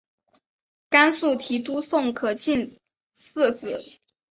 [0.89, 2.79] 甘肃提督宋可进
[3.15, 3.99] 嗣子。